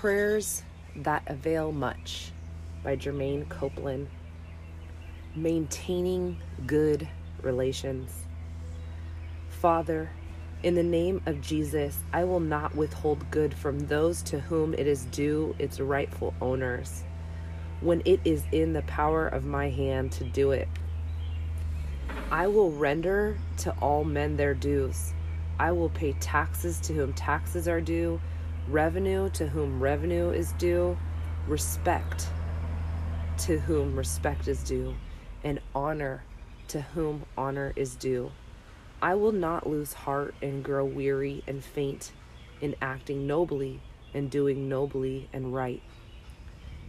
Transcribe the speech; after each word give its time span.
Prayers 0.00 0.62
That 0.96 1.24
Avail 1.26 1.72
Much 1.72 2.32
by 2.82 2.96
Germaine 2.96 3.44
Copeland. 3.50 4.08
Maintaining 5.36 6.38
Good 6.66 7.06
Relations. 7.42 8.10
Father, 9.50 10.08
in 10.62 10.74
the 10.74 10.82
name 10.82 11.20
of 11.26 11.42
Jesus, 11.42 11.98
I 12.14 12.24
will 12.24 12.40
not 12.40 12.74
withhold 12.74 13.30
good 13.30 13.52
from 13.52 13.78
those 13.78 14.22
to 14.22 14.40
whom 14.40 14.72
it 14.72 14.86
is 14.86 15.04
due 15.04 15.54
its 15.58 15.80
rightful 15.80 16.32
owners, 16.40 17.04
when 17.82 18.00
it 18.06 18.20
is 18.24 18.44
in 18.52 18.72
the 18.72 18.80
power 18.80 19.28
of 19.28 19.44
my 19.44 19.68
hand 19.68 20.12
to 20.12 20.24
do 20.24 20.52
it. 20.52 20.68
I 22.30 22.46
will 22.46 22.72
render 22.72 23.36
to 23.58 23.72
all 23.82 24.04
men 24.04 24.38
their 24.38 24.54
dues. 24.54 25.12
I 25.58 25.72
will 25.72 25.90
pay 25.90 26.14
taxes 26.14 26.80
to 26.84 26.94
whom 26.94 27.12
taxes 27.12 27.68
are 27.68 27.82
due, 27.82 28.18
revenue 28.68 29.30
to 29.30 29.46
whom 29.46 29.80
revenue 29.82 30.30
is 30.30 30.52
due, 30.52 30.96
respect 31.46 32.28
to 33.38 33.58
whom 33.58 33.96
respect 33.96 34.48
is 34.48 34.62
due, 34.62 34.94
and 35.42 35.60
honor 35.74 36.24
to 36.68 36.80
whom 36.80 37.24
honor 37.36 37.72
is 37.74 37.96
due. 37.96 38.30
I 39.02 39.14
will 39.14 39.32
not 39.32 39.66
lose 39.66 39.92
heart 39.92 40.34
and 40.42 40.62
grow 40.62 40.84
weary 40.84 41.42
and 41.46 41.64
faint 41.64 42.12
in 42.60 42.76
acting 42.82 43.26
nobly 43.26 43.80
and 44.14 44.30
doing 44.30 44.68
nobly 44.68 45.28
and 45.32 45.54
right. 45.54 45.82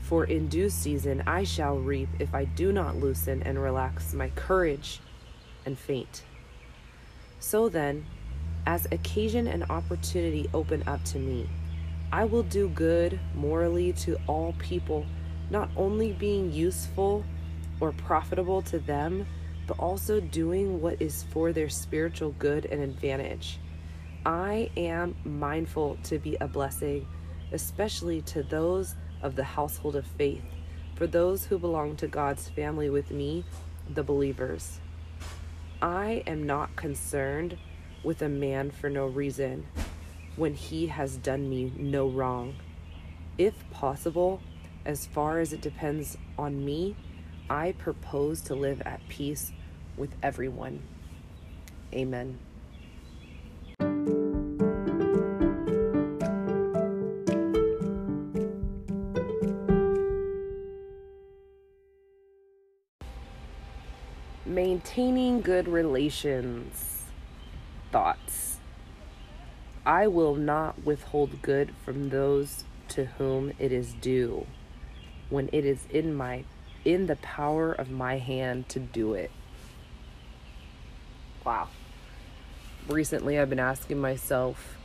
For 0.00 0.24
in 0.24 0.48
due 0.48 0.68
season 0.68 1.22
I 1.26 1.44
shall 1.44 1.78
reap 1.78 2.08
if 2.18 2.34
I 2.34 2.44
do 2.44 2.72
not 2.72 2.96
loosen 2.96 3.42
and 3.44 3.62
relax 3.62 4.12
my 4.12 4.30
courage 4.30 5.00
and 5.64 5.78
faint. 5.78 6.24
So 7.38 7.68
then, 7.68 8.04
as 8.66 8.86
occasion 8.92 9.46
and 9.46 9.64
opportunity 9.70 10.50
open 10.52 10.82
up 10.86 11.04
to 11.06 11.18
me, 11.18 11.48
I 12.12 12.24
will 12.24 12.42
do 12.42 12.68
good 12.68 13.18
morally 13.34 13.94
to 13.94 14.18
all 14.26 14.54
people, 14.58 15.06
not 15.50 15.70
only 15.76 16.12
being 16.12 16.52
useful 16.52 17.24
or 17.80 17.92
profitable 17.92 18.60
to 18.62 18.78
them 18.78 19.26
but 19.66 19.78
also 19.78 20.20
doing 20.20 20.80
what 20.80 21.00
is 21.00 21.22
for 21.30 21.52
their 21.52 21.68
spiritual 21.68 22.32
good 22.38 22.66
and 22.66 22.82
advantage. 22.82 23.58
I 24.26 24.70
am 24.76 25.16
mindful 25.24 25.98
to 26.04 26.18
be 26.18 26.36
a 26.40 26.48
blessing, 26.48 27.06
especially 27.52 28.22
to 28.22 28.42
those 28.42 28.94
of 29.22 29.36
the 29.36 29.44
household 29.44 29.96
of 29.96 30.06
faith, 30.06 30.42
for 30.94 31.06
those 31.06 31.44
who 31.44 31.58
belong 31.58 31.96
to 31.96 32.06
God's 32.06 32.48
family 32.48 32.90
with 32.90 33.10
me, 33.10 33.44
the 33.88 34.02
believers. 34.02 34.80
I 35.80 36.22
am 36.26 36.44
not 36.44 36.76
concerned 36.76 37.56
with 38.04 38.22
a 38.22 38.28
man 38.28 38.70
for 38.70 38.90
no 38.90 39.06
reason 39.06 39.66
when 40.36 40.54
he 40.54 40.86
has 40.86 41.16
done 41.16 41.48
me 41.48 41.72
no 41.76 42.08
wrong. 42.08 42.54
If 43.38 43.54
possible, 43.70 44.40
as 44.84 45.06
far 45.06 45.40
as 45.40 45.52
it 45.52 45.60
depends 45.60 46.16
on 46.38 46.64
me, 46.64 46.96
I 47.48 47.72
propose 47.72 48.40
to 48.42 48.54
live 48.54 48.80
at 48.82 49.06
peace 49.08 49.52
with 49.96 50.10
everyone. 50.22 50.82
Amen. 51.92 52.38
Maintaining 64.44 65.40
good 65.40 65.68
relations. 65.68 67.04
Thoughts. 67.90 68.51
I 69.84 70.06
will 70.06 70.36
not 70.36 70.84
withhold 70.84 71.42
good 71.42 71.74
from 71.84 72.10
those 72.10 72.64
to 72.90 73.06
whom 73.06 73.52
it 73.58 73.72
is 73.72 73.94
due 73.94 74.46
when 75.28 75.48
it 75.52 75.64
is 75.64 75.86
in 75.90 76.14
my 76.14 76.44
in 76.84 77.06
the 77.06 77.16
power 77.16 77.72
of 77.72 77.90
my 77.90 78.18
hand 78.18 78.68
to 78.68 78.78
do 78.78 79.14
it. 79.14 79.30
Wow. 81.44 81.68
Recently, 82.88 83.38
I've 83.38 83.48
been 83.48 83.60
asking 83.60 84.00
myself, 84.00 84.76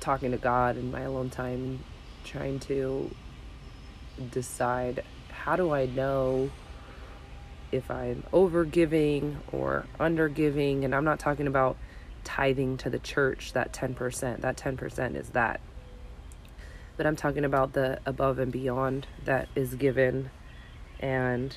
talking 0.00 0.30
to 0.30 0.36
God 0.36 0.76
in 0.76 0.90
my 0.90 1.00
alone 1.00 1.30
time, 1.30 1.84
trying 2.24 2.58
to 2.60 3.14
decide 4.30 5.02
how 5.30 5.56
do 5.56 5.72
I 5.72 5.86
know 5.86 6.50
if 7.72 7.90
I'm 7.90 8.22
over 8.32 8.64
giving 8.64 9.38
or 9.50 9.86
under 9.98 10.28
giving. 10.28 10.84
And 10.84 10.94
I'm 10.94 11.04
not 11.04 11.18
talking 11.18 11.46
about 11.46 11.76
tithing 12.24 12.76
to 12.78 12.90
the 12.90 12.98
church, 12.98 13.52
that 13.52 13.72
10%. 13.72 14.40
That 14.40 14.56
10% 14.56 15.16
is 15.16 15.30
that 15.30 15.60
but 16.96 17.06
I'm 17.06 17.16
talking 17.16 17.44
about 17.44 17.72
the 17.72 17.98
above 18.06 18.38
and 18.38 18.52
beyond 18.52 19.06
that 19.24 19.48
is 19.54 19.74
given. 19.74 20.30
And 21.00 21.56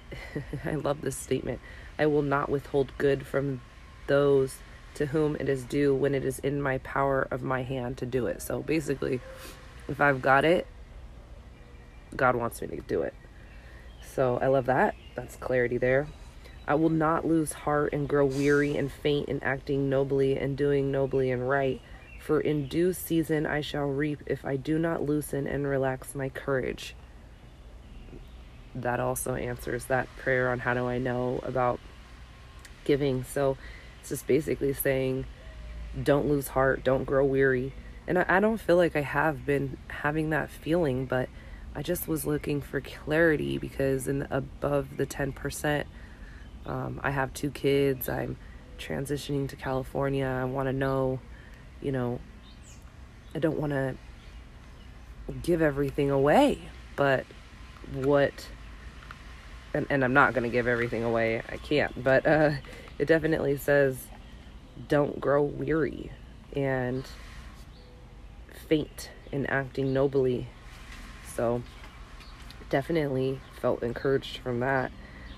I 0.64 0.74
love 0.74 1.00
this 1.00 1.16
statement 1.16 1.60
I 1.98 2.06
will 2.06 2.22
not 2.22 2.48
withhold 2.48 2.92
good 2.96 3.26
from 3.26 3.60
those 4.06 4.58
to 4.94 5.06
whom 5.06 5.36
it 5.36 5.48
is 5.48 5.64
due 5.64 5.92
when 5.94 6.14
it 6.14 6.24
is 6.24 6.38
in 6.38 6.62
my 6.62 6.78
power 6.78 7.26
of 7.30 7.42
my 7.42 7.64
hand 7.64 7.98
to 7.98 8.06
do 8.06 8.26
it. 8.26 8.40
So 8.40 8.62
basically, 8.62 9.20
if 9.88 10.00
I've 10.00 10.22
got 10.22 10.44
it, 10.44 10.68
God 12.14 12.36
wants 12.36 12.60
me 12.60 12.68
to 12.68 12.76
do 12.82 13.02
it. 13.02 13.14
So 14.14 14.38
I 14.40 14.46
love 14.46 14.66
that. 14.66 14.94
That's 15.16 15.34
clarity 15.34 15.76
there. 15.76 16.06
I 16.68 16.74
will 16.74 16.90
not 16.90 17.26
lose 17.26 17.54
heart 17.54 17.94
and 17.94 18.06
grow 18.06 18.26
weary 18.26 18.76
and 18.76 18.92
faint 18.92 19.30
in 19.30 19.42
acting 19.42 19.88
nobly 19.88 20.36
and 20.36 20.54
doing 20.54 20.92
nobly 20.92 21.30
and 21.30 21.48
right. 21.48 21.80
For 22.20 22.40
in 22.40 22.68
due 22.68 22.92
season 22.92 23.46
I 23.46 23.62
shall 23.62 23.86
reap 23.86 24.22
if 24.26 24.44
I 24.44 24.56
do 24.56 24.78
not 24.78 25.02
loosen 25.02 25.46
and 25.46 25.66
relax 25.66 26.14
my 26.14 26.28
courage. 26.28 26.94
That 28.74 29.00
also 29.00 29.34
answers 29.34 29.86
that 29.86 30.14
prayer 30.18 30.50
on 30.50 30.58
how 30.58 30.74
do 30.74 30.86
I 30.86 30.98
know 30.98 31.40
about 31.42 31.80
giving. 32.84 33.24
So 33.24 33.56
it's 34.00 34.10
just 34.10 34.26
basically 34.26 34.74
saying, 34.74 35.24
don't 36.02 36.28
lose 36.28 36.48
heart, 36.48 36.84
don't 36.84 37.04
grow 37.04 37.24
weary. 37.24 37.72
And 38.06 38.18
I, 38.18 38.26
I 38.28 38.40
don't 38.40 38.60
feel 38.60 38.76
like 38.76 38.94
I 38.94 39.00
have 39.00 39.46
been 39.46 39.78
having 39.88 40.28
that 40.30 40.50
feeling, 40.50 41.06
but 41.06 41.30
I 41.74 41.80
just 41.80 42.06
was 42.06 42.26
looking 42.26 42.60
for 42.60 42.82
clarity 42.82 43.56
because 43.56 44.06
in 44.06 44.18
the, 44.18 44.36
above 44.36 44.98
the 44.98 45.06
10%, 45.06 45.84
um, 46.68 47.00
I 47.02 47.10
have 47.10 47.34
two 47.34 47.50
kids. 47.50 48.08
I'm 48.08 48.36
transitioning 48.78 49.48
to 49.48 49.56
California. 49.56 50.26
I 50.26 50.44
want 50.44 50.68
to 50.68 50.72
know 50.72 51.18
you 51.80 51.92
know, 51.92 52.18
I 53.34 53.38
don't 53.38 53.58
want 53.58 53.72
to 53.72 53.94
give 55.42 55.62
everything 55.62 56.10
away, 56.10 56.58
but 56.96 57.24
what, 57.92 58.48
and, 59.74 59.86
and 59.90 60.04
I'm 60.04 60.12
not 60.12 60.34
going 60.34 60.44
to 60.44 60.48
give 60.48 60.66
everything 60.66 61.04
away, 61.04 61.42
I 61.48 61.56
can't, 61.58 62.02
but 62.02 62.26
uh, 62.26 62.52
it 62.98 63.06
definitely 63.06 63.56
says 63.56 64.06
don't 64.88 65.20
grow 65.20 65.42
weary 65.42 66.10
and 66.54 67.04
faint 68.68 69.10
in 69.30 69.46
acting 69.46 69.92
nobly. 69.92 70.48
So, 71.34 71.62
definitely 72.70 73.40
felt 73.60 73.82
encouraged 73.82 74.38
from 74.38 74.60
that. 74.60 74.90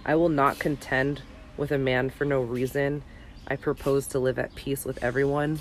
I 0.05 0.15
will 0.15 0.29
not 0.29 0.59
contend 0.59 1.23
with 1.57 1.71
a 1.71 1.79
man 1.79 2.11
for 2.11 2.25
no 2.25 2.41
reason. 2.41 3.03
I 3.47 3.57
propose 3.57 4.07
to 4.09 4.19
live 4.19 4.39
at 4.39 4.55
peace 4.55 4.85
with 4.85 5.03
everyone 5.03 5.61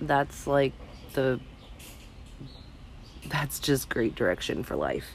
that's 0.00 0.46
like 0.46 0.72
the 1.14 1.40
that's 3.28 3.58
just 3.58 3.88
great 3.88 4.14
direction 4.14 4.62
for 4.62 4.76
life. 4.76 5.06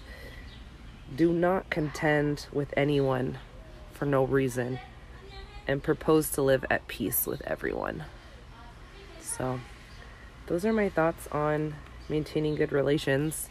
Do 1.16 1.32
not 1.32 1.70
contend 1.70 2.48
with 2.52 2.74
anyone 2.76 3.38
for 3.94 4.06
no 4.06 4.24
reason 4.24 4.80
and 5.68 5.84
propose 5.84 6.32
to 6.32 6.42
live 6.42 6.66
at 6.70 6.88
peace 6.88 7.28
with 7.28 7.42
everyone. 7.44 8.06
So, 9.22 9.60
those 10.48 10.66
are 10.66 10.74
my 10.74 10.90
thoughts 10.90 11.28
on 11.28 11.76
maintaining 12.08 12.56
good 12.56 12.72
relations. 12.72 13.50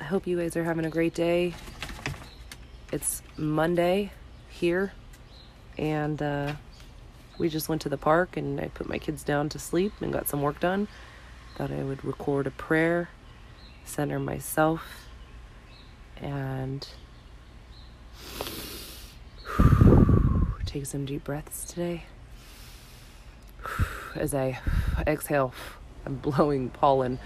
I 0.00 0.04
hope 0.04 0.26
you 0.26 0.38
guys 0.38 0.56
are 0.56 0.64
having 0.64 0.84
a 0.84 0.90
great 0.90 1.14
day. 1.14 1.54
It's 2.92 3.22
Monday 3.36 4.12
here, 4.48 4.92
and 5.78 6.20
uh, 6.20 6.52
we 7.38 7.48
just 7.48 7.68
went 7.68 7.80
to 7.82 7.88
the 7.88 7.96
park 7.96 8.36
and 8.36 8.60
I 8.60 8.68
put 8.68 8.88
my 8.88 8.98
kids 8.98 9.22
down 9.22 9.48
to 9.50 9.58
sleep 9.58 9.94
and 10.00 10.12
got 10.12 10.28
some 10.28 10.42
work 10.42 10.60
done. 10.60 10.86
Thought 11.56 11.70
I 11.70 11.82
would 11.82 12.04
record 12.04 12.46
a 12.46 12.50
prayer, 12.50 13.08
center 13.84 14.18
myself, 14.18 14.82
and 16.18 16.86
take 20.66 20.84
some 20.84 21.06
deep 21.06 21.24
breaths 21.24 21.64
today. 21.64 22.04
As 24.14 24.34
I 24.34 24.60
exhale, 25.06 25.54
I'm 26.04 26.16
blowing 26.16 26.68
pollen 26.68 27.18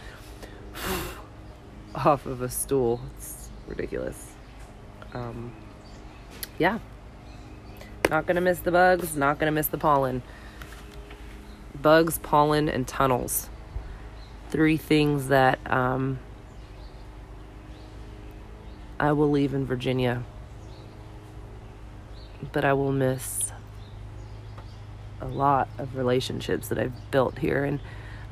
off 1.95 2.27
of 2.27 2.43
a 2.43 2.49
stool. 2.49 3.01
It's 3.17 3.51
ridiculous. 3.67 4.33
Um, 5.13 5.53
yeah. 6.59 6.79
Not 8.09 8.27
gonna 8.27 8.41
miss 8.41 8.61
the 8.61 8.73
bugs, 8.73 9.17
not 9.17 9.39
gonna 9.39 9.53
miss 9.53 9.69
the 9.69 9.79
pollen. 9.79 10.23
bugs, 11.81 12.19
pollen, 12.19 12.69
and 12.69 12.87
tunnels. 12.87 13.49
Three 14.51 14.77
things 14.77 15.29
that 15.29 15.59
um, 15.71 16.19
I 18.99 19.13
will 19.13 19.31
leave 19.31 19.55
in 19.55 19.65
Virginia, 19.65 20.25
but 22.53 22.65
I 22.65 22.73
will 22.73 22.93
miss 22.93 23.53
a 25.21 25.27
lot 25.27 25.69
of 25.79 25.97
relationships 25.97 26.69
that 26.69 26.79
I've 26.79 27.11
built 27.11 27.39
here. 27.39 27.65
And 27.65 27.81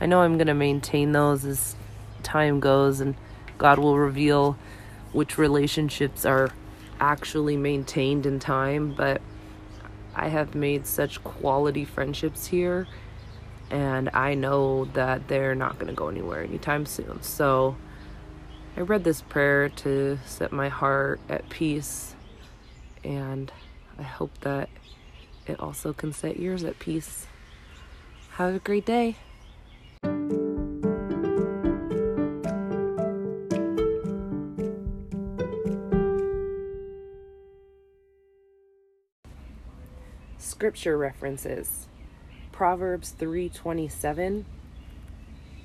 I 0.01 0.07
know 0.07 0.21
I'm 0.21 0.37
to 0.47 0.55
maintain 0.55 1.13
those 1.13 1.45
as 1.45 1.77
time 2.23 2.61
goes, 2.61 3.01
and 3.01 3.15
God 3.59 3.79
will 3.79 3.99
reveal 3.99 4.57
which 5.13 5.37
relationships 5.37 6.25
are 6.25 6.51
actually 7.01 7.57
maintained 7.57 8.25
in 8.25 8.39
time. 8.39 8.95
But 8.97 9.21
I 10.15 10.29
have 10.29 10.55
made 10.55 10.87
such 10.87 11.23
quality 11.23 11.85
friendships 11.85 12.47
here, 12.47 12.87
and 13.71 14.09
I 14.15 14.35
know 14.35 14.87
that 14.95 15.29
they're 15.29 15.55
not 15.55 15.79
going 15.79 15.89
to 15.89 15.95
go 15.95 16.09
anywhere 16.09 16.43
anytime 16.43 16.87
soon. 16.87 17.23
So 17.23 17.77
I 18.77 18.81
read 18.81 19.05
this 19.05 19.23
prayer 19.23 19.69
to 19.69 20.19
set 20.25 20.53
my 20.53 20.69
heart 20.69 21.21
at 21.29 21.49
peace, 21.49 22.15
and 23.05 23.53
I 23.99 24.03
hope 24.03 24.39
that 24.41 24.69
it 25.47 25.59
also 25.61 25.93
can 25.93 26.13
set 26.13 26.39
yours 26.39 26.63
at 26.65 26.79
peace. 26.79 27.27
Have 28.33 28.55
a 28.55 28.59
great 28.61 28.87
day. 28.87 29.17
Scripture 40.59 40.99
references 40.99 41.87
Proverbs 42.51 43.15
3:27, 43.17 44.45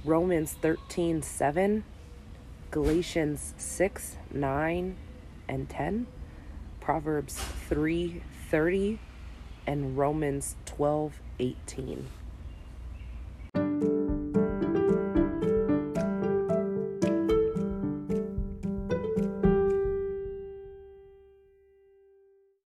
Romans 0.05 0.55
13:7, 0.61 1.83
Galatians 2.69 3.55
6, 3.57 4.17
9 4.31 4.95
and 5.49 5.67
10, 5.67 6.05
Proverbs 6.79 7.39
3:30 7.67 8.99
and 9.65 9.97
Romans 9.97 10.55
12 10.65 11.19
18. 11.39 12.07